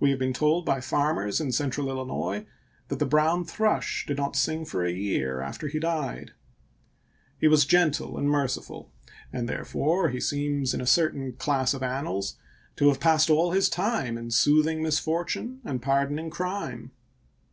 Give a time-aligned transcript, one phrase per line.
[0.00, 2.46] We have been told by farmers in Central Illinois
[2.88, 6.32] that the brown thrush did not sing for a year after he died.
[7.38, 8.90] He was gen tle and merciful,
[9.32, 12.36] and therefore he seems in a cer LINCOLN'S FAME 347 tain class of annals
[12.74, 14.32] to have passed all his time in ch.
[14.32, 14.32] xvm.
[14.32, 16.90] soothing misfortune and pardoning crime.